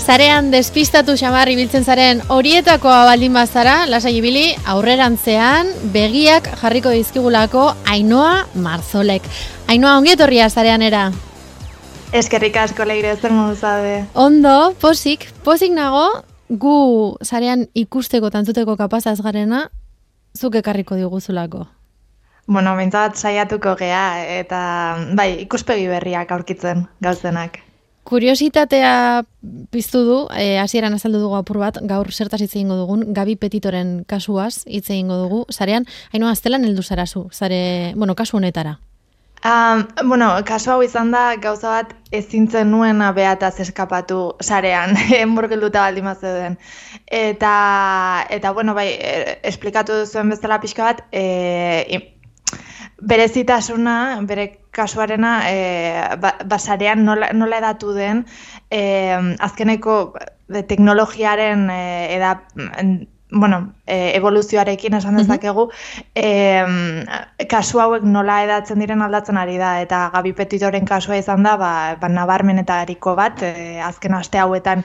[0.00, 8.46] Zarean despistatu xamarri biltzen zaren horietakoa baldin bazara, lasai ibili, aurrerantzean begiak jarriko dizkigulako Ainoa
[8.54, 9.28] Marzolek.
[9.68, 11.10] Ainoa ongietorria zarean era.
[12.16, 14.06] Eskerrik asko leire, zer zabe.
[14.14, 19.68] Ondo, posik, posik nago, gu zarean ikusteko tantzuteko kapazaz garena,
[20.34, 21.66] zuk ekarriko diguzulako.
[22.48, 27.69] Bueno, bintzat saiatuko gea, eta bai, ikuspegi berriak aurkitzen gauzenak.
[28.10, 29.22] Kuriositatea
[29.70, 34.00] piztu du, e, hasieran azaldu dugu apur bat, gaur zertaz hitz egingo dugun, Gabi Petitoren
[34.10, 37.60] kasuaz hitz egingo dugu, zarean, haino aztelan heldu zarazu, zare,
[37.94, 38.80] bueno, kasu honetara.
[39.46, 46.10] Um, bueno, kasu hau izan da, gauza bat ezintzen nuen behataz eskapatu sarean, enborgelduta baldin
[46.20, 46.58] den.
[47.06, 47.54] Eta,
[48.28, 52.18] eta, bueno, bai, e, esplikatu zuen bezala pixka bat, e,
[53.00, 55.56] berezitasuna, bere kasuarena, e,
[56.48, 58.24] basarean nola, nola edatu den,
[58.70, 58.82] e,
[59.40, 59.96] azkeneko
[60.68, 61.82] teknologiaren e,
[62.16, 62.34] eda,
[63.30, 65.66] bueno, e, evoluzioarekin esan dezakegu,
[66.14, 66.28] e,
[67.50, 71.72] kasu hauek nola edatzen diren aldatzen ari da, eta Gabi Petitoren kasua izan da, ba,
[72.00, 74.84] ba nabarmenetariko bat, e, azken aste hauetan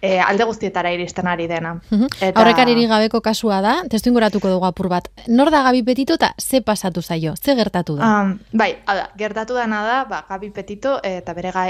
[0.00, 1.74] e, alde guztietara iristen ari dena.
[2.20, 2.32] Eta...
[2.40, 5.10] Aurrekariri gabeko kasua da, testu inguratuko dugu apur bat.
[5.28, 8.10] Nor da Gabi Petito eta ze pasatu zaio, ze gertatu da?
[8.20, 11.68] Um, bai, da, gertatu dena da, ba, Gabi Petito, eta bere gai,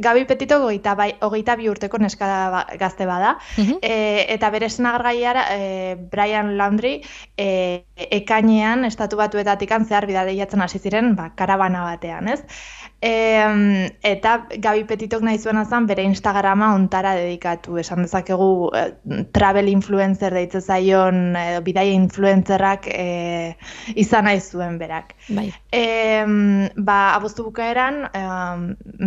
[0.00, 5.46] Gabi Petito gogeita, bai, hogeita bi urteko neska ba, gazte bada, e, eta bere senagargaiara,
[5.54, 6.94] e, Brian Laundry
[7.36, 7.84] e,
[8.16, 12.40] ekainean estatu batuetatik zehar bidadeiatzen hasi ziren ba, karabana batean, ez?
[13.00, 13.10] E,
[14.00, 18.84] eta Gabi Petitok nahi zuen azan bere Instagrama ontara dedikatu, esan dezakegu e,
[19.36, 23.08] travel influencer deitze zaion, e, bidaia influencerrak e,
[24.00, 25.12] izan nahi zuen berak.
[25.28, 25.50] Bai.
[25.68, 25.84] E,
[26.76, 28.24] ba, abuztu bukaeran, e,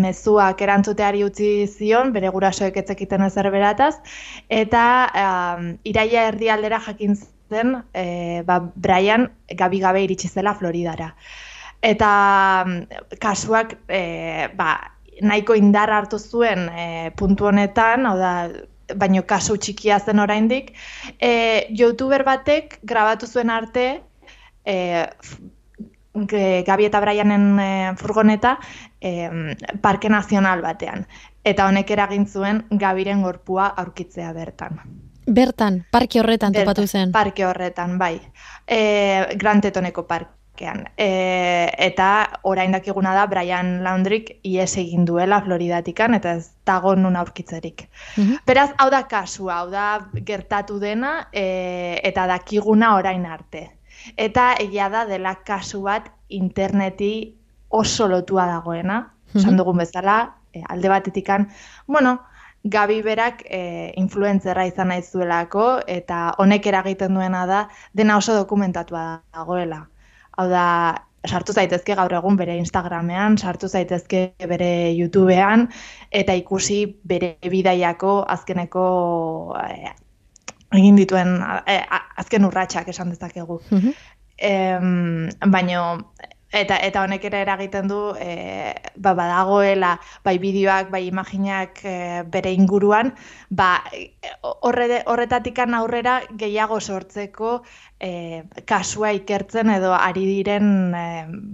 [0.05, 3.95] mezuak erantzuteari utzi zion, bere gurasoek etzekiten ezer berataz,
[4.61, 5.27] eta e,
[5.89, 8.07] iraia erdialdera jakin zen, e,
[8.45, 11.15] ba, Brian gabi gabe iritsi zela Floridara
[11.87, 12.11] eta
[12.65, 14.75] mm, kasuak e, ba,
[15.21, 18.33] nahiko indar hartu zuen e, puntu honetan, hau da,
[18.95, 20.73] baino kasu txikia zen oraindik,
[21.19, 21.31] e,
[21.75, 23.87] youtuber batek grabatu zuen arte
[24.65, 24.75] e,
[26.17, 28.55] Gabi eta Brianen e, furgoneta
[28.99, 29.29] e,
[29.83, 31.05] parke nazional batean.
[31.45, 34.81] Eta honek eragin zuen Gabiren gorpua aurkitzea bertan.
[35.27, 37.11] Bertan, parke horretan topatu zen?
[37.13, 38.15] Parke horretan, bai.
[38.65, 38.81] E,
[39.37, 40.85] Grantetoneko parke parkean.
[40.97, 47.15] E, eta orain dakiguna da Brian Laundrik ies egin duela Floridatikan eta ez dago nun
[47.15, 47.87] aurkitzerik.
[48.17, 48.43] Mhm.
[48.45, 53.71] Beraz, hau da kasua, hau da gertatu dena e, eta dakiguna orain arte.
[54.15, 57.35] Eta egia da dela kasu bat interneti
[57.69, 59.57] oso lotua dagoena, mm -hmm.
[59.57, 61.47] dugun bezala, e, alde batetikan,
[61.87, 62.19] bueno,
[62.63, 69.21] Gabi berak e, influenzerra izan nahi zuelako eta honek eragiten duena da dena oso dokumentatua
[69.33, 69.87] dagoela.
[70.37, 70.65] Hau da,
[71.27, 75.67] sartu zaitezke gaur egun bere Instagramean, sartu zaitezke bere YouTubean,
[76.21, 78.85] eta ikusi bere bidaiako azkeneko
[79.63, 79.93] eh,
[80.77, 81.81] egin dituen eh,
[82.23, 83.61] azken urratsak esan dezakegu.
[83.71, 83.97] Mm
[85.49, 85.83] baino,
[86.53, 91.81] eta eta honek ere eragiten du e, ba, badagoela bai bideoak bai imaginak
[92.31, 93.11] bere inguruan
[93.49, 93.83] ba
[94.61, 97.63] horre, horretatikan aurrera gehiago sortzeko
[97.99, 101.05] e, kasua ikertzen edo ari diren e,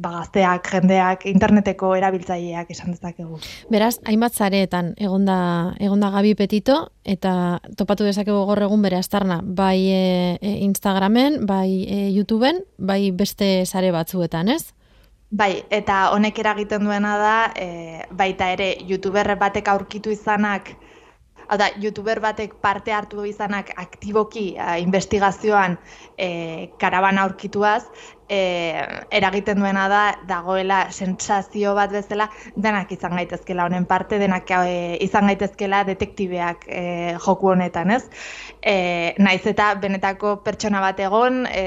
[0.03, 3.39] bagazteak, jendeak, interneteko erabiltzaileak esan dezakegu.
[3.73, 5.37] Beraz, hainbat zareetan egonda,
[5.83, 10.05] egonda gabi petito eta topatu dezakegu gaur egun bere astarna, bai e,
[10.41, 14.73] e, Instagramen, bai e, YouTubeen, bai beste sare batzuetan, ez?
[15.33, 20.75] Bai, eta honek eragiten duena da, e, baita ere, youtuber batek aurkitu izanak,
[21.47, 25.77] Hau da, youtuber batek parte hartu izanak aktiboki uh, investigazioan
[26.17, 27.83] e, karabana aurkituaz,
[28.29, 28.39] e,
[29.11, 35.27] eragiten duena da dagoela sentsazio bat bezala denak izan gaitezkela honen parte denak e, izan
[35.29, 36.83] gaitezkela detektibeak e,
[37.25, 38.03] joku honetan, ez?
[38.61, 41.65] E, naiz eta benetako pertsona bat egon e,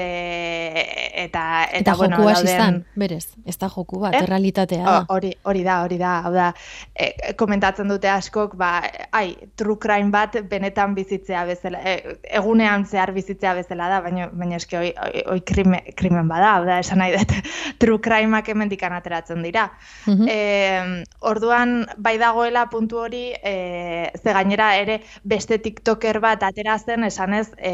[1.27, 4.25] eta eta, eta bueno, joku izan, berez, ez da joku bat, eh?
[4.27, 4.97] realitatea da.
[5.13, 6.51] Hori, hori da, hori da, hau da,
[6.93, 8.71] e, komentatzen dute askok, ba,
[9.11, 14.57] ai, true crime bat benetan bizitzea bezala, e, egunean zehar bizitzea bezala da, baina baina
[14.59, 14.91] eske oi,
[15.33, 17.35] oi, krimen bada, da, esan nahi dut,
[17.81, 19.69] true crimeak emendik ateratzen dira.
[20.07, 27.49] Mm orduan, bai dagoela puntu hori, e, ze gainera ere beste tiktoker bat aterazen, esanez,
[27.57, 27.73] e,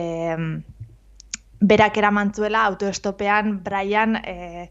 [1.63, 4.69] berak eramantzuela autoestopean Brian e,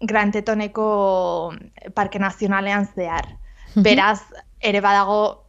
[0.00, 1.54] Grantetoneko
[1.94, 3.28] Parke Nazionalean zehar.
[3.76, 4.20] Beraz,
[4.60, 5.45] ere badago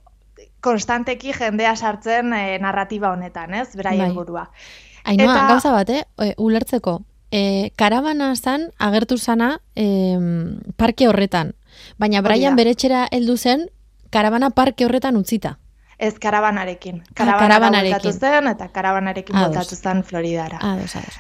[0.62, 3.76] konstanteki jendea sartzen e, narratiba honetan, ez?
[3.76, 4.16] Beraien Bai.
[4.16, 4.50] burua.
[5.04, 6.04] Ainoa, Eta- gauza bat, eh?
[6.20, 7.02] E, ulertzeko.
[7.32, 11.54] E, karabana zan, agertu zana, em, parke horretan.
[12.00, 12.64] Baina Brian da.
[12.64, 13.68] bere etxera heldu zen,
[14.10, 15.58] karabana parke horretan utzita.
[16.00, 17.02] Ez karabanarekin.
[17.02, 18.02] Ah, Karabana karabanarekin.
[18.02, 20.58] bueltatu zen eta karabanarekin bueltatu zen Floridara.
[20.62, 21.16] Ados, ados.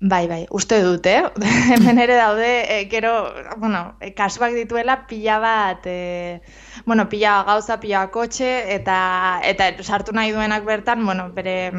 [0.00, 1.24] Bai, bai, uste dut, eh?
[1.74, 6.40] Hemen ere daude, e, gero, bueno, e, kasuak dituela pila bat, e,
[6.86, 11.72] bueno, pila gauza, pila kotxe, eta, eta sartu nahi duenak bertan, bueno, bere,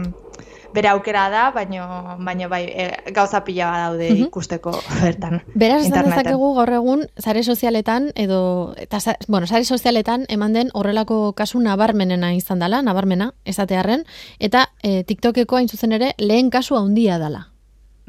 [0.76, 5.40] bere aukera da, baino, baino bai, e, gauza pila bat daude ikusteko bertan.
[5.54, 6.18] Beraz, esan interneten.
[6.18, 8.42] dezakegu gaur egun, sare sozialetan, edo,
[8.76, 9.00] eta,
[9.30, 14.04] bueno, sare sozialetan eman den horrelako kasu nabarmenena izan dela, nabarmena, esatearren,
[14.40, 17.49] eta e, TikTokeko hain zuzen ere, lehen kasu handia dela.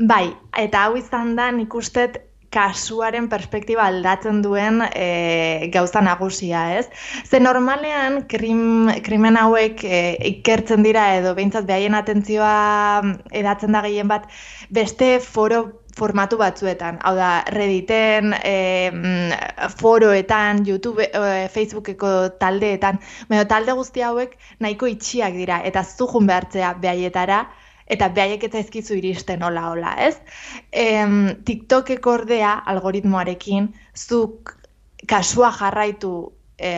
[0.01, 2.15] Bai, eta hau izan da nik ustet
[2.51, 6.87] kasuaren perspektiba aldatzen duen e, gauza nagusia, ez?
[7.29, 10.01] Ze normalean krim, krimen hauek e,
[10.31, 12.57] ikertzen dira edo behintzat behaien atentzioa
[13.43, 14.27] edatzen da gehien bat
[14.73, 15.63] beste foro
[16.01, 16.99] formatu batzuetan.
[17.05, 18.57] Hau da, Redditen, e,
[18.91, 26.31] mm, foroetan, YouTube, e, Facebookeko taldeetan, baina talde guzti hauek nahiko itxiak dira, eta zuhun
[26.31, 27.45] behartzea behaietara,
[27.91, 30.17] eta behaiek ez zaizkizu iristen hola hola, ez?
[30.73, 34.55] Em, TikTokeko ordea algoritmoarekin zuk
[35.11, 36.15] kasua jarraitu
[36.61, 36.71] e,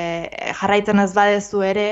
[0.61, 1.87] jarraitzen ez badezu ere,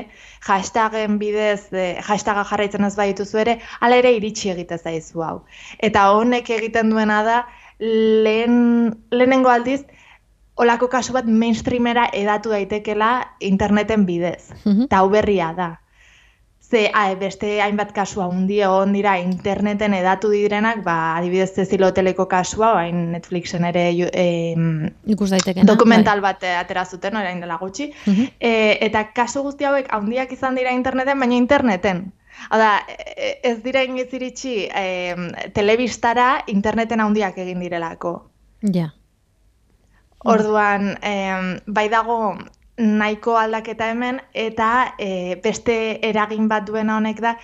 [0.47, 5.37] hashtagen bidez, e, hashtaga jarraitzen ez badituzu ere, hala ere iritsi egite zaizu hau.
[5.79, 7.41] Eta honek egiten duena da,
[7.81, 9.83] lehen, lehenengo aldiz,
[10.61, 14.53] olako kasu bat mainstreamera edatu daitekela interneten bidez.
[14.65, 14.89] Mhm.
[14.89, 15.71] Eta hau berria da.
[16.71, 22.29] Ze a, beste hainbat kasua hundi egon dira interneten edatu direnak, ba, adibidez Cecil Hoteleko
[22.31, 25.67] kasua, bain Netflixen ere em, Ikus daitekena.
[25.67, 27.89] dokumental bat eh, atera zuten orain dela gutxi.
[28.07, 28.15] Bai.
[28.15, 28.29] Mhm.
[28.39, 32.13] E, eta kasu guzti hauek handiak izan dira interneten, baina interneten.
[32.51, 32.71] Hau da,
[33.17, 38.15] e- ez dira inoiz iritsi em, telebistara interneten handiak egin direlako.
[38.63, 38.93] Ja.
[40.23, 42.37] Orduan, em, bai dago
[42.81, 45.75] nahiko aldaketa hemen, eta e, beste
[46.07, 47.35] eragin bat duena honek da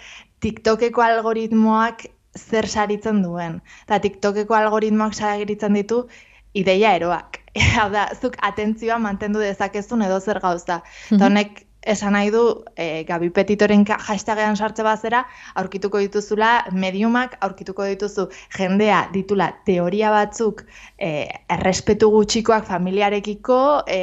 [0.44, 2.06] TikTokeko algoritmoak
[2.36, 3.60] zer saritzen duen.
[3.86, 6.06] Eta TikTokeko algoritmoak saritzen ditu
[6.54, 7.40] ideia eroak.
[7.76, 10.80] Hau da, zuk atentzioa mantendu dezakezun edo zer gauza.
[11.10, 12.42] Eta honek esan nahi du,
[12.76, 15.24] e, Gabi Petitoren hashtagean sartze bazera,
[15.54, 20.64] aurkituko dituzula mediumak, aurkituko dituzu jendea ditula teoria batzuk
[20.98, 24.00] e, errespetu gutxikoak familiarekiko, e,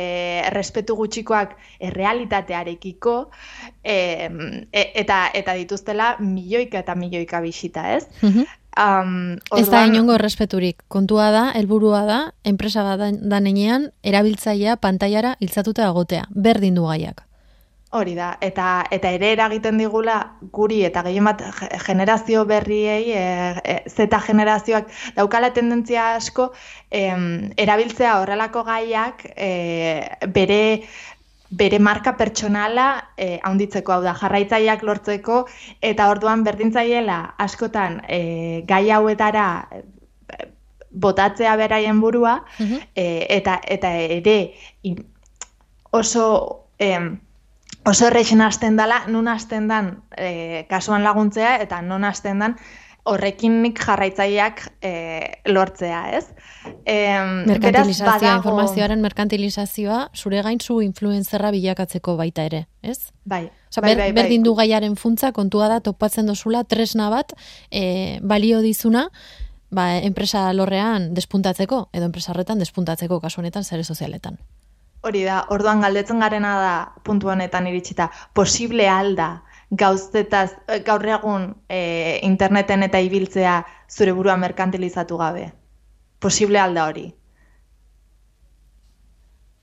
[0.47, 1.55] errespetu gutxikoak
[1.91, 3.15] errealitatearekiko,
[3.83, 3.97] e,
[4.71, 8.07] e, eta eta dituztela milioika eta milioika bisita, ez?
[8.73, 10.79] Um, Ez da orduan- inongo errespeturik.
[10.87, 16.25] Kontua da, helburua da, enpresa bat da nenean, erabiltzailea pantailara iltzatuta egotea.
[16.33, 17.21] Berdin du gaiak.
[17.93, 20.15] Hori da, eta, eta ere eragiten digula
[20.57, 23.25] guri eta gehien bat ge- generazio berriei, e,
[23.63, 26.47] e, Z generazioak daukala tendentzia asko
[26.89, 29.51] em, erabiltzea horrelako gaiak e,
[30.33, 30.59] bere
[31.53, 35.43] bere marka pertsonala e, haunditzeko, hau da, jarraitzaileak lortzeko,
[35.85, 39.83] eta orduan berdintzaiela askotan e, gai hauetara e,
[40.89, 42.81] botatzea beraien burua, Mhm.
[42.95, 43.05] e,
[43.37, 44.39] eta, eta ere
[44.81, 45.05] in-
[45.91, 47.19] oso em,
[47.85, 52.55] oso errexen hasten dala, nun hasten dan e, kasuan laguntzea, eta non hasten dan
[53.03, 54.91] horrekin nik jarraitzaileak e,
[55.51, 56.25] lortzea, ez?
[56.87, 63.11] Beraz, Merkantilizazioa, badago- informazioaren merkantilizazioa, zure gain zu influenzerra bilakatzeko baita ere, ez?
[63.25, 64.21] Bai, Osa, bai, ber, bai, bai.
[64.21, 67.33] berdin du gaiaren funtza, kontua da, topatzen dozula, tresna bat,
[67.71, 69.09] e, balio dizuna,
[69.69, 74.39] ba, enpresa lorrean despuntatzeko, edo enpresa horretan despuntatzeko, kasu honetan, zare sozialetan.
[75.03, 81.49] Hori da, orduan galdetzen garena da puntu honetan iritsita, posible alda gauztetaz, eh, gaur egun
[81.67, 83.57] e, interneten eta ibiltzea
[83.91, 85.49] zure burua merkantilizatu gabe.
[86.23, 87.07] Posible alda hori.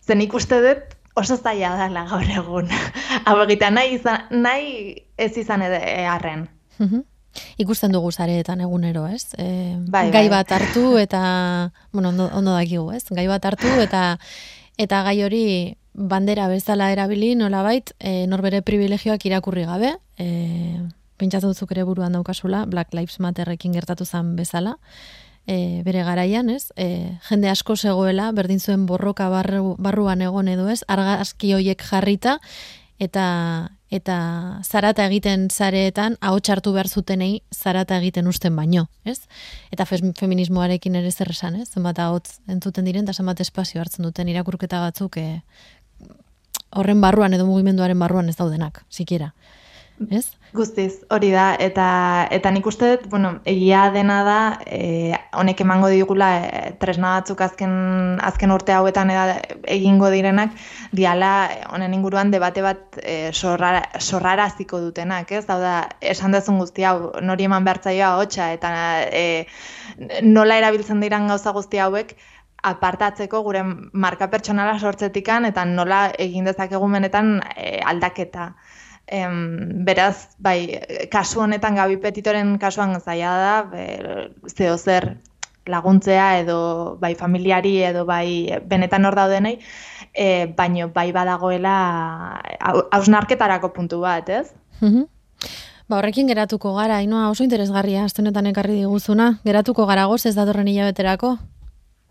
[0.06, 2.68] Zen ikuste dut oso zaila dela gaur egun.
[3.26, 5.80] Hau egita nahi, izan, nahi ez izan ed-
[6.10, 6.48] arren.
[6.78, 7.06] Mhm.
[7.62, 9.28] Ikusten dugu zareetan egunero, ez?
[9.38, 10.40] E, Bai, gai bai.
[10.40, 13.04] bat hartu eta, bueno, ondo, ondo dakigu, ez?
[13.14, 14.18] Gai bat hartu eta
[14.78, 15.44] eta gai hori
[15.92, 20.80] bandera bezala erabili nolabait e, norbere privilegioak irakurri gabe, e,
[21.20, 24.78] pentsatu duzuk ere buruan daukasula, Black Lives Matterrekin gertatu zen bezala,
[25.46, 26.70] e, bere garaian, ez?
[26.76, 32.38] E, jende asko zegoela, berdin zuen borroka barru, barruan egon edo ez, argazki hoiek jarrita,
[32.98, 33.26] eta
[33.90, 34.16] eta
[34.62, 39.18] zarata egiten zareetan ahots hartu behar zutenei zarata egiten usten baino, ez?
[39.74, 41.68] Eta feminismoarekin ere zer esan, ez?
[41.74, 45.40] Zenbat ahots entzuten diren eta zenbat espazio hartzen duten irakurketa batzuk e,
[46.70, 49.32] horren barruan edo mugimenduaren barruan ez daudenak, sikiera.
[50.08, 50.30] Ez?
[50.56, 51.86] Guztiz, hori da, eta,
[52.32, 57.42] eta nik uste dut, bueno, egia dena da, e, honek emango digula e, tresna batzuk
[57.44, 57.74] azken,
[58.24, 59.36] azken urte hauetan eda,
[59.68, 60.56] egingo direnak,
[60.96, 61.34] diala
[61.74, 65.44] honen inguruan debate bat e, sorrara, ziko dutenak, ez?
[65.52, 68.72] Hau da, esan dezun guzti hau, nori eman behartzaioa hotxa, eta
[69.12, 69.44] e,
[70.24, 72.16] nola erabiltzen diran gauza guzti hauek,
[72.64, 78.54] apartatzeko gure marka pertsonala sortzetikan, eta nola egin dezakegu menetan e, aldaketa.
[79.10, 80.78] Em, beraz, bai,
[81.10, 83.54] kasu honetan Gabi Petitoren kasuan zaila da,
[84.46, 85.16] zeo zer
[85.66, 89.58] laguntzea edo bai familiari edo bai benetan hor daudenei,
[90.14, 91.74] e, baino bai badagoela
[92.90, 94.46] hausnarketarako puntu bat, ez?
[94.80, 100.68] Ba, horrekin geratuko gara, inoa oso interesgarria, astenetan ekarri diguzuna, geratuko gara goz ez datorren
[100.70, 101.36] hilabeterako?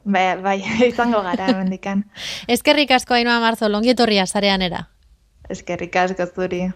[0.03, 0.57] Bai, bai,
[0.91, 2.05] izango gara, mendikan.
[2.55, 4.87] Ezkerrik asko, Ainoa Marzo, longietorria zarean era.
[5.49, 6.67] Eskerrik asko zuri.